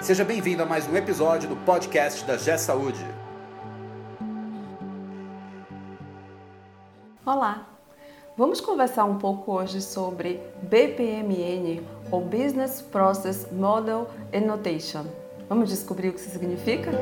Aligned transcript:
Seja 0.00 0.24
bem-vindo 0.24 0.62
a 0.62 0.66
mais 0.66 0.86
um 0.86 0.96
episódio 0.96 1.48
do 1.48 1.56
podcast 1.56 2.24
da 2.24 2.36
G 2.36 2.56
Saúde. 2.56 3.04
Olá! 7.26 7.66
Vamos 8.36 8.60
conversar 8.60 9.06
um 9.06 9.18
pouco 9.18 9.52
hoje 9.52 9.82
sobre 9.82 10.40
BPMN, 10.62 11.82
ou 12.12 12.20
Business 12.20 12.80
Process 12.80 13.48
Model 13.50 14.08
Annotation. 14.32 15.04
Vamos 15.48 15.68
descobrir 15.68 16.10
o 16.10 16.12
que 16.12 16.20
isso 16.20 16.30
significa? 16.30 16.92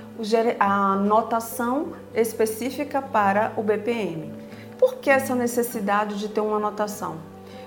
a 0.61 0.97
notação 0.97 1.89
específica 2.15 3.03
para 3.03 3.53
o 3.57 3.63
BPM. 3.63 4.33
Por 4.79 4.97
que 4.97 5.11
essa 5.11 5.35
necessidade 5.35 6.19
de 6.19 6.29
ter 6.29 6.41
uma 6.41 6.57
anotação? 6.57 7.17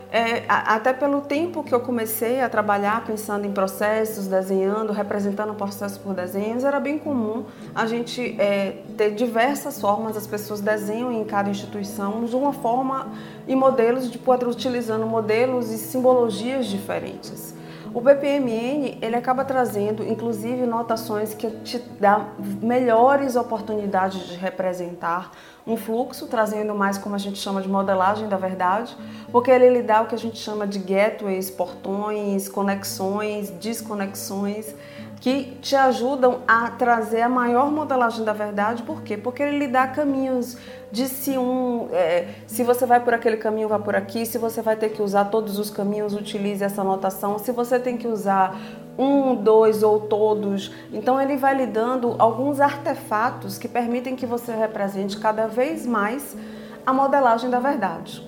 É, 0.09 0.45
até 0.47 0.93
pelo 0.93 1.19
tempo 1.19 1.61
que 1.61 1.75
eu 1.75 1.81
comecei 1.81 2.39
a 2.39 2.47
trabalhar 2.47 3.05
pensando 3.05 3.45
em 3.45 3.51
processos, 3.51 4.25
desenhando, 4.25 4.93
representando 4.93 5.53
processos 5.53 5.97
por 5.97 6.13
desenhos, 6.13 6.63
era 6.63 6.79
bem 6.79 6.97
comum 6.97 7.43
a 7.75 7.85
gente 7.85 8.39
é, 8.39 8.83
ter 8.95 9.11
diversas 9.11 9.81
formas, 9.81 10.15
as 10.15 10.25
pessoas 10.25 10.61
desenham 10.61 11.11
em 11.11 11.25
cada 11.25 11.49
instituição 11.49 12.23
de 12.23 12.37
uma 12.37 12.53
forma 12.53 13.11
e 13.45 13.53
modelos, 13.53 14.09
de, 14.09 14.17
utilizando 14.47 15.05
modelos 15.05 15.71
e 15.71 15.77
simbologias 15.77 16.67
diferentes. 16.67 17.56
O 17.97 17.99
BPMN 17.99 18.99
ele 19.01 19.15
acaba 19.15 19.43
trazendo, 19.43 20.03
inclusive, 20.03 20.67
notações 20.67 21.33
que 21.33 21.49
te 21.49 21.79
dá 21.99 22.27
melhores 22.61 23.35
oportunidades 23.35 24.27
de 24.27 24.35
representar 24.35 25.31
um 25.65 25.75
fluxo, 25.75 26.27
trazendo 26.27 26.75
mais 26.75 26.99
como 26.99 27.15
a 27.15 27.17
gente 27.17 27.39
chama 27.39 27.59
de 27.59 27.67
modelagem 27.67 28.29
da 28.29 28.37
verdade, 28.37 28.95
porque 29.31 29.49
ele 29.49 29.71
lhe 29.71 29.81
dá 29.81 30.03
o 30.03 30.05
que 30.05 30.13
a 30.13 30.17
gente 30.17 30.37
chama 30.37 30.67
de 30.67 30.77
gateways, 30.77 31.49
portões, 31.49 32.47
conexões, 32.47 33.49
desconexões, 33.49 34.75
que 35.19 35.57
te 35.61 35.75
ajudam 35.75 36.41
a 36.47 36.69
trazer 36.71 37.21
a 37.21 37.29
maior 37.29 37.71
modelagem 37.71 38.23
da 38.23 38.33
verdade. 38.33 38.83
Por 38.83 39.01
quê? 39.01 39.17
Porque 39.17 39.41
ele 39.41 39.57
lhe 39.57 39.67
dá 39.67 39.87
caminhos 39.87 40.57
de 40.91 41.07
se 41.07 41.37
um, 41.37 41.89
é, 41.91 42.27
se 42.45 42.63
você 42.63 42.85
vai 42.85 42.99
por 42.99 43.13
aquele 43.13 43.37
caminho, 43.37 43.67
vá 43.67 43.79
por 43.79 43.95
aqui. 43.95 44.25
Se 44.25 44.37
você 44.37 44.61
vai 44.61 44.75
ter 44.75 44.89
que 44.89 45.01
usar 45.01 45.25
todos 45.25 45.57
os 45.57 45.69
caminhos, 45.69 46.13
utilize 46.13 46.63
essa 46.63 46.81
anotação. 46.81 47.39
Se 47.39 47.51
você 47.51 47.79
tem 47.79 47.97
que 47.97 48.07
usar 48.07 48.55
um, 48.97 49.35
dois 49.35 49.83
ou 49.83 50.01
todos, 50.01 50.71
então 50.93 51.21
ele 51.21 51.35
vai 51.35 51.55
lhe 51.55 51.67
dando 51.67 52.15
alguns 52.17 52.59
artefatos 52.59 53.57
que 53.57 53.67
permitem 53.67 54.15
que 54.15 54.25
você 54.25 54.53
represente 54.53 55.17
cada 55.17 55.47
vez 55.47 55.85
mais 55.85 56.35
a 56.85 56.93
modelagem 56.93 57.49
da 57.49 57.59
verdade. 57.59 58.25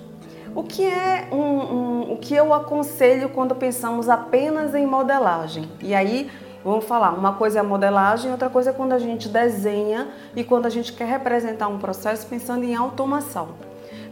O 0.54 0.64
que 0.64 0.84
é 0.84 1.28
um, 1.30 1.36
um, 1.36 2.12
o 2.12 2.16
que 2.16 2.34
eu 2.34 2.52
aconselho 2.52 3.28
quando 3.28 3.54
pensamos 3.54 4.08
apenas 4.08 4.74
em 4.74 4.84
modelagem? 4.84 5.70
E 5.80 5.94
aí 5.94 6.28
Vamos 6.62 6.84
falar, 6.84 7.12
uma 7.12 7.32
coisa 7.32 7.58
é 7.58 7.60
a 7.60 7.64
modelagem, 7.64 8.30
outra 8.30 8.50
coisa 8.50 8.68
é 8.68 8.72
quando 8.72 8.92
a 8.92 8.98
gente 8.98 9.28
desenha 9.28 10.08
e 10.36 10.44
quando 10.44 10.66
a 10.66 10.70
gente 10.70 10.92
quer 10.92 11.06
representar 11.06 11.68
um 11.68 11.78
processo 11.78 12.26
pensando 12.26 12.64
em 12.64 12.74
automação. 12.74 13.48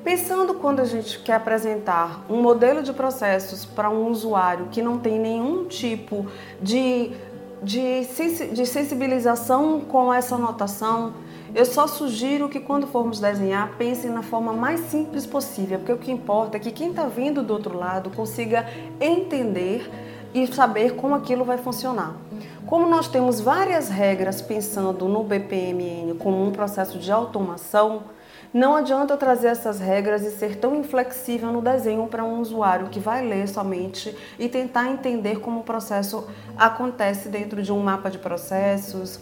Pensando 0.03 0.55
quando 0.55 0.81
a 0.81 0.85
gente 0.85 1.19
quer 1.19 1.35
apresentar 1.35 2.25
um 2.31 2.41
modelo 2.41 2.83
de 2.83 2.95
processos 2.95 3.67
para 3.67 3.91
um 3.91 4.09
usuário 4.09 4.69
que 4.71 4.81
não 4.81 4.99
tem 4.99 5.19
nenhum 5.19 5.67
tipo 5.67 6.27
de, 6.63 7.13
de, 7.63 8.07
de 8.53 8.65
sensibilização 8.65 9.81
com 9.81 10.11
essa 10.13 10.37
anotação, 10.37 11.13
eu 11.55 11.67
só 11.67 11.87
sugiro 11.87 12.49
que 12.49 12.61
quando 12.61 12.87
formos 12.87 13.21
desenhar, 13.21 13.73
pensem 13.77 14.11
na 14.11 14.23
forma 14.23 14.55
mais 14.55 14.81
simples 14.81 15.27
possível, 15.27 15.79
porque 15.79 15.93
o 15.93 15.99
que 15.99 16.11
importa 16.11 16.57
é 16.57 16.61
que 16.61 16.71
quem 16.71 16.91
está 16.91 17.05
vindo 17.05 17.43
do 17.43 17.53
outro 17.53 17.77
lado 17.77 18.09
consiga 18.11 18.67
entender 18.99 19.91
e 20.35 20.47
saber 20.47 20.95
como 20.95 21.15
aquilo 21.15 21.45
vai 21.45 21.59
funcionar. 21.59 22.15
Como 22.67 22.87
nós 22.89 23.09
temos 23.09 23.41
várias 23.41 23.89
regras 23.89 24.43
pensando 24.43 25.07
no 25.07 25.25
BPMN 25.25 26.15
como 26.19 26.45
um 26.45 26.51
processo 26.51 26.99
de 26.99 27.11
automação, 27.11 28.03
não 28.53 28.75
adianta 28.75 29.17
trazer 29.17 29.49
essas 29.49 29.79
regras 29.79 30.23
e 30.23 30.31
ser 30.31 30.57
tão 30.57 30.75
inflexível 30.75 31.53
no 31.53 31.61
desenho 31.61 32.07
para 32.07 32.25
um 32.25 32.41
usuário 32.41 32.89
que 32.89 32.99
vai 32.99 33.27
ler 33.27 33.47
somente 33.49 34.17
e 34.39 34.49
tentar 34.49 34.91
entender 34.91 35.41
como 35.41 35.61
o 35.61 35.65
processo 35.65 36.27
acontece 36.57 37.29
dentro 37.29 37.63
de 37.63 37.73
um 37.73 37.81
mapa 37.81 38.11
de 38.11 38.19
processos, 38.19 39.21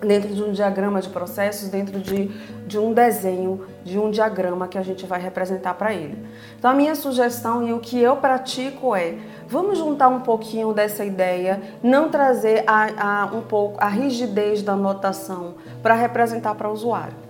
dentro 0.00 0.34
de 0.34 0.42
um 0.42 0.52
diagrama 0.52 1.00
de 1.00 1.08
processos, 1.08 1.68
dentro 1.68 1.98
de, 1.98 2.28
de 2.66 2.78
um 2.78 2.92
desenho, 2.92 3.64
de 3.84 3.98
um 3.98 4.10
diagrama 4.10 4.66
que 4.66 4.78
a 4.78 4.82
gente 4.82 5.06
vai 5.06 5.20
representar 5.20 5.74
para 5.74 5.92
ele. 5.92 6.18
Então, 6.58 6.70
a 6.70 6.74
minha 6.74 6.94
sugestão 6.94 7.66
e 7.66 7.72
o 7.72 7.80
que 7.80 8.00
eu 8.00 8.16
pratico 8.16 8.94
é: 8.94 9.16
vamos 9.46 9.78
juntar 9.78 10.08
um 10.08 10.20
pouquinho 10.20 10.72
dessa 10.72 11.04
ideia, 11.04 11.60
não 11.82 12.08
trazer 12.08 12.64
a, 12.66 13.22
a 13.22 13.26
um 13.26 13.42
pouco 13.42 13.76
a 13.82 13.88
rigidez 13.88 14.62
da 14.62 14.72
anotação 14.72 15.54
para 15.82 15.94
representar 15.94 16.54
para 16.54 16.68
o 16.68 16.72
usuário. 16.72 17.29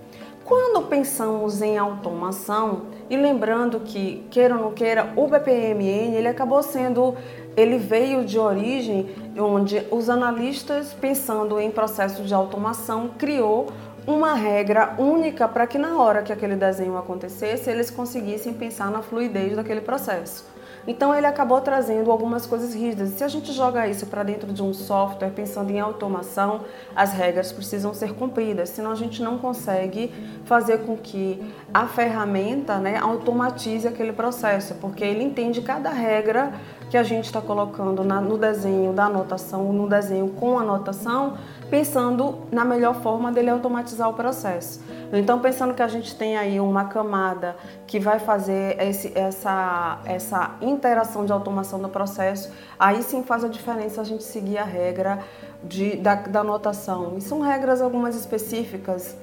Quando 0.50 0.88
pensamos 0.88 1.62
em 1.62 1.78
automação, 1.78 2.86
e 3.08 3.16
lembrando 3.16 3.78
que, 3.78 4.26
queira 4.32 4.56
ou 4.56 4.60
não 4.60 4.72
queira, 4.72 5.12
o 5.14 5.28
BPMN 5.28 6.16
ele 6.16 6.26
acabou 6.26 6.60
sendo 6.60 7.14
ele 7.56 7.78
veio 7.78 8.24
de 8.24 8.36
origem 8.36 9.08
onde 9.38 9.86
os 9.92 10.10
analistas, 10.10 10.92
pensando 10.92 11.60
em 11.60 11.70
processos 11.70 12.26
de 12.26 12.34
automação, 12.34 13.10
criou 13.16 13.68
uma 14.04 14.34
regra 14.34 14.96
única 14.98 15.46
para 15.46 15.68
que 15.68 15.78
na 15.78 15.96
hora 15.96 16.20
que 16.20 16.32
aquele 16.32 16.56
desenho 16.56 16.98
acontecesse, 16.98 17.70
eles 17.70 17.88
conseguissem 17.88 18.52
pensar 18.52 18.90
na 18.90 19.02
fluidez 19.02 19.54
daquele 19.54 19.80
processo. 19.80 20.44
Então 20.87 21.15
ele 21.15 21.26
acabou 21.26 21.60
trazendo 21.60 22.10
algumas 22.10 22.47
coisas 22.47 22.75
rígidas. 22.75 23.10
Se 23.10 23.25
a 23.25 23.28
gente 23.28 23.53
joga 23.53 23.87
isso 23.87 24.06
para 24.06 24.22
dentro 24.22 24.53
de 24.53 24.62
um 24.62 24.72
software, 24.72 25.31
pensando 25.31 25.71
em 25.71 25.81
automação, 25.81 26.62
as 26.94 27.12
regras 27.12 27.53
precisam 27.53 27.93
ser 27.93 28.15
cumpridas, 28.15 28.71
senão 28.71 28.91
a 28.91 28.94
gente 28.94 29.22
não 29.22 29.38
consegue 29.38 30.12
fazer 30.44 30.78
com 30.78 30.97
que 30.97 31.41
a 31.72 31.87
ferramenta 31.87 32.78
né, 32.78 32.98
automatize 32.98 33.87
aquele 33.87 34.12
processo, 34.12 34.75
porque 34.76 35.04
ele 35.04 35.22
entende 35.22 35.60
cada 35.60 35.91
regra 35.91 36.53
que 36.91 36.97
a 36.97 37.03
gente 37.04 37.27
está 37.27 37.41
colocando 37.41 38.03
na, 38.03 38.21
no 38.21 38.37
desenho 38.37 38.92
da 38.92 39.04
anotação, 39.04 39.72
no 39.72 39.88
desenho 39.88 40.28
com 40.31 40.59
anotação, 40.59 41.38
pensando 41.71 42.41
na 42.50 42.65
melhor 42.65 42.97
forma 42.97 43.31
dele 43.31 43.48
automatizar 43.48 44.09
o 44.09 44.15
processo. 44.15 44.81
Então, 45.12 45.41
pensando 45.41 45.75
que 45.75 45.82
a 45.82 45.88
gente 45.88 46.15
tem 46.15 46.37
aí 46.37 46.60
uma 46.60 46.84
camada 46.84 47.56
que 47.87 47.98
vai 47.98 48.19
fazer 48.19 48.77
esse, 48.81 49.12
essa, 49.16 49.98
essa 50.04 50.56
interação 50.60 51.25
de 51.25 51.32
automação 51.32 51.81
do 51.81 51.88
processo, 51.88 52.50
aí 52.78 53.03
sim 53.03 53.22
faz 53.22 53.44
a 53.44 53.48
diferença 53.48 54.00
a 54.00 54.04
gente 54.04 54.22
seguir 54.22 54.59
a 54.59 54.65
regra 54.65 55.21
de, 55.62 55.97
da, 55.97 56.15
da 56.15 56.41
anotação. 56.41 57.16
E 57.16 57.21
são 57.21 57.41
regras 57.41 57.80
algumas 57.80 58.15
específicas. 58.16 59.16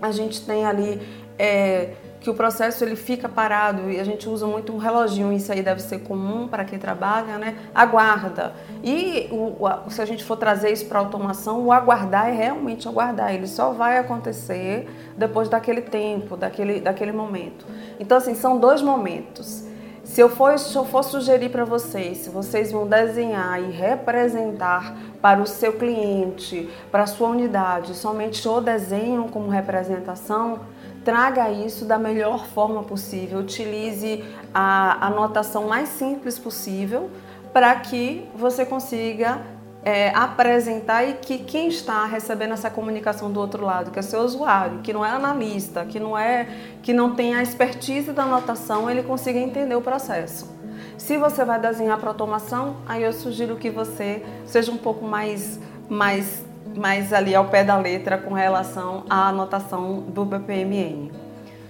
A 0.00 0.10
gente 0.10 0.44
tem 0.44 0.66
ali. 0.66 1.00
É, 1.38 1.94
que 2.20 2.28
o 2.28 2.34
processo 2.34 2.84
ele 2.84 2.96
fica 2.96 3.28
parado 3.28 3.90
e 3.90 3.98
a 3.98 4.04
gente 4.04 4.28
usa 4.28 4.46
muito 4.46 4.72
um 4.72 4.76
reloginho, 4.76 5.32
isso 5.32 5.50
aí 5.50 5.62
deve 5.62 5.80
ser 5.80 6.00
comum 6.00 6.46
para 6.46 6.64
quem 6.64 6.78
trabalha, 6.78 7.38
né? 7.38 7.56
Aguarda. 7.74 8.52
E 8.84 9.28
o, 9.30 9.56
o, 9.58 9.90
se 9.90 10.02
a 10.02 10.04
gente 10.04 10.22
for 10.22 10.36
trazer 10.36 10.70
isso 10.70 10.84
para 10.84 10.98
automação, 10.98 11.64
o 11.64 11.72
aguardar 11.72 12.28
é 12.28 12.32
realmente 12.32 12.86
aguardar, 12.86 13.34
ele 13.34 13.46
só 13.46 13.72
vai 13.72 13.96
acontecer 13.96 14.86
depois 15.16 15.48
daquele 15.48 15.80
tempo, 15.80 16.36
daquele, 16.36 16.80
daquele 16.80 17.12
momento. 17.12 17.64
Então, 17.98 18.18
assim, 18.18 18.34
são 18.34 18.58
dois 18.58 18.82
momentos. 18.82 19.64
Se 20.10 20.20
eu 20.20 20.28
for, 20.28 20.58
se 20.58 20.74
eu 20.76 20.84
for 20.84 21.04
sugerir 21.04 21.50
para 21.50 21.64
vocês, 21.64 22.18
se 22.18 22.30
vocês 22.30 22.72
vão 22.72 22.84
desenhar 22.84 23.62
e 23.62 23.70
representar 23.70 24.92
para 25.22 25.40
o 25.40 25.46
seu 25.46 25.74
cliente, 25.74 26.68
para 26.90 27.04
a 27.04 27.06
sua 27.06 27.28
unidade, 27.28 27.94
somente 27.94 28.46
o 28.48 28.60
desenho 28.60 29.28
como 29.28 29.48
representação, 29.48 30.62
traga 31.04 31.48
isso 31.48 31.84
da 31.84 31.96
melhor 31.96 32.44
forma 32.46 32.82
possível, 32.82 33.38
utilize 33.38 34.24
a 34.52 35.06
anotação 35.06 35.68
mais 35.68 35.88
simples 35.90 36.40
possível 36.40 37.08
para 37.52 37.72
que 37.76 38.28
você 38.34 38.66
consiga 38.66 39.40
é, 39.84 40.10
apresentar 40.10 41.04
e 41.04 41.14
que 41.14 41.38
quem 41.38 41.68
está 41.68 42.04
recebendo 42.04 42.52
essa 42.52 42.70
comunicação 42.70 43.30
do 43.30 43.40
outro 43.40 43.64
lado, 43.64 43.90
que 43.90 43.98
é 43.98 44.02
seu 44.02 44.20
usuário, 44.20 44.80
que 44.80 44.92
não 44.92 45.04
é 45.04 45.10
analista, 45.10 45.84
que 45.84 45.98
não 45.98 46.16
é 46.16 46.46
que 46.82 46.92
não 46.92 47.14
tem 47.14 47.34
a 47.34 47.42
expertise 47.42 48.12
da 48.12 48.24
anotação, 48.24 48.90
ele 48.90 49.02
consiga 49.02 49.38
entender 49.38 49.74
o 49.74 49.80
processo. 49.80 50.50
Se 50.98 51.16
você 51.16 51.44
vai 51.44 51.58
desenhar 51.58 51.98
para 51.98 52.10
automação, 52.10 52.76
aí 52.86 53.02
eu 53.02 53.12
sugiro 53.12 53.56
que 53.56 53.70
você 53.70 54.22
seja 54.44 54.70
um 54.70 54.76
pouco 54.76 55.04
mais 55.04 55.58
mais 55.88 56.44
mais 56.76 57.12
ali 57.12 57.34
ao 57.34 57.46
pé 57.46 57.64
da 57.64 57.76
letra 57.76 58.16
com 58.16 58.32
relação 58.32 59.04
à 59.10 59.28
anotação 59.28 60.00
do 60.02 60.24
BPMN. 60.24 61.10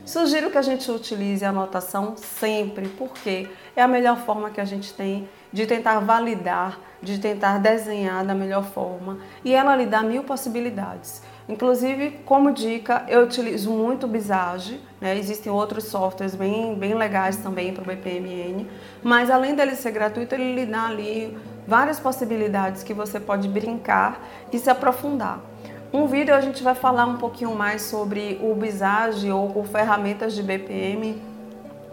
Sugiro 0.05 0.51
que 0.51 0.59
a 0.59 0.63
gente 0.63 0.91
utilize 0.91 1.45
a 1.45 1.51
anotação 1.51 2.17
sempre, 2.17 2.89
porque 2.89 3.49
é 3.77 3.83
a 3.83 3.89
melhor 3.89 4.19
forma 4.19 4.51
que 4.51 4.61
a 4.61 4.65
gente 4.65 4.93
tem 4.95 5.29
de 5.53 5.67
tentar 5.67 6.01
validar, 6.01 6.79
de 7.03 7.19
tentar 7.19 7.59
desenhar 7.59 8.25
da 8.25 8.35
melhor 8.35 8.65
forma 8.65 9.19
e 9.45 9.55
ela 9.55 9.77
lhe 9.77 9.87
dá 9.87 10.03
mil 10.03 10.25
possibilidades. 10.25 11.23
Inclusive, 11.49 12.21
como 12.25 12.53
dica, 12.53 13.05
eu 13.09 13.23
utilizo 13.25 13.71
muito 13.73 14.07
o 14.07 14.09
Visage, 14.09 14.81
né? 15.01 15.19
existem 15.19 15.51
outros 15.51 15.85
softwares 15.85 16.35
bem, 16.35 16.77
bem 16.77 16.95
legais 16.95 17.37
também 17.37 17.75
para 17.75 17.83
o 17.83 17.87
BPMN, 17.87 18.69
mas 19.03 19.31
além 19.31 19.55
dele 19.55 19.75
ser 19.75 19.91
gratuito, 19.91 20.35
ele 20.35 20.55
lhe 20.55 20.67
dá 20.67 20.87
ali 20.87 21.37
várias 21.67 21.99
possibilidades 21.99 22.83
que 22.85 22.95
você 22.95 23.19
pode 23.19 23.49
brincar 23.49 24.25
e 24.53 24.59
se 24.59 24.71
aprofundar. 24.71 25.50
Um 25.93 26.07
vídeo 26.07 26.33
a 26.33 26.41
gente 26.41 26.63
vai 26.63 26.77
falar 26.77 27.05
um 27.05 27.17
pouquinho 27.17 27.53
mais 27.53 27.83
sobre 27.83 28.39
o 28.41 28.55
Visage 28.55 29.29
ou 29.29 29.65
ferramentas 29.65 30.35
de 30.35 30.43
BPM 30.43 31.21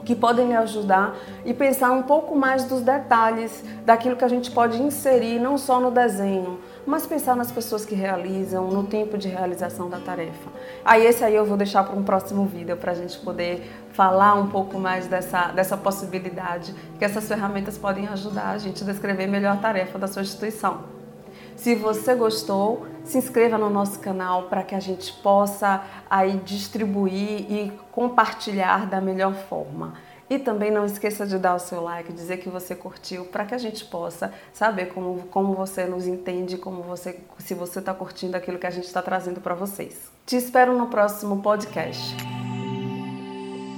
que 0.05 0.15
podem 0.15 0.47
lhe 0.47 0.55
ajudar 0.55 1.15
e 1.43 1.53
pensar 1.53 1.91
um 1.91 2.03
pouco 2.03 2.33
mais 2.35 2.63
dos 2.63 2.81
detalhes 2.81 3.63
daquilo 3.85 4.15
que 4.15 4.23
a 4.23 4.27
gente 4.27 4.51
pode 4.51 4.81
inserir 4.81 5.39
não 5.39 5.57
só 5.57 5.81
no 5.81 5.89
desenho, 5.91 6.61
mas 6.85 7.05
pensar 7.05 7.35
nas 7.35 7.51
pessoas 7.51 7.85
que 7.85 7.93
realizam, 7.93 8.69
no 8.69 8.83
tempo 8.83 9.17
de 9.17 9.27
realização 9.27 9.89
da 9.89 9.97
tarefa. 9.97 10.49
Aí 10.85 11.05
esse 11.05 11.25
aí 11.25 11.35
eu 11.35 11.45
vou 11.45 11.57
deixar 11.57 11.83
para 11.83 11.97
um 11.97 12.03
próximo 12.03 12.45
vídeo 12.45 12.77
para 12.77 12.93
a 12.93 12.95
gente 12.95 13.17
poder 13.17 13.69
falar 13.91 14.35
um 14.35 14.47
pouco 14.47 14.79
mais 14.79 15.07
dessa, 15.07 15.47
dessa 15.47 15.75
possibilidade 15.75 16.73
que 16.97 17.03
essas 17.03 17.27
ferramentas 17.27 17.77
podem 17.77 18.07
ajudar 18.07 18.51
a 18.51 18.57
gente 18.59 18.83
a 18.83 18.85
descrever 18.85 19.27
melhor 19.27 19.53
a 19.53 19.57
tarefa 19.57 19.99
da 19.99 20.07
sua 20.07 20.21
instituição. 20.21 20.96
Se 21.57 21.73
você 21.73 22.13
gostou, 22.13 22.85
se 23.03 23.17
inscreva 23.17 23.57
no 23.57 23.67
nosso 23.67 23.99
canal 23.99 24.43
para 24.43 24.61
que 24.61 24.75
a 24.75 24.79
gente 24.79 25.11
possa 25.11 25.83
aí 26.07 26.39
distribuir 26.45 27.51
e 27.51 27.73
compartilhar 27.91 28.85
da 28.85 29.01
melhor 29.01 29.33
forma. 29.33 29.95
E 30.29 30.37
também 30.37 30.69
não 30.69 30.85
esqueça 30.85 31.25
de 31.25 31.37
dar 31.39 31.55
o 31.55 31.59
seu 31.59 31.81
like, 31.81 32.13
dizer 32.13 32.37
que 32.37 32.47
você 32.47 32.75
curtiu, 32.75 33.25
para 33.25 33.43
que 33.43 33.55
a 33.55 33.57
gente 33.57 33.83
possa 33.85 34.31
saber 34.53 34.87
como, 34.87 35.23
como 35.31 35.55
você 35.55 35.85
nos 35.85 36.05
entende, 36.05 36.57
como 36.57 36.83
você, 36.83 37.19
se 37.39 37.55
você 37.55 37.79
está 37.79 37.93
curtindo 37.93 38.37
aquilo 38.37 38.59
que 38.59 38.67
a 38.67 38.71
gente 38.71 38.85
está 38.85 39.01
trazendo 39.01 39.41
para 39.41 39.55
vocês. 39.55 40.11
Te 40.27 40.35
espero 40.35 40.77
no 40.77 40.87
próximo 40.87 41.41
podcast. 41.41 42.15